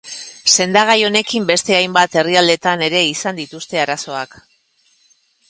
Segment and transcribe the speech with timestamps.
[0.51, 4.37] Sendagai honekin beste hainbat herrialdetan ere izan dituzte arazoak.